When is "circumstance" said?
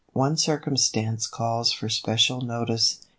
0.35-1.27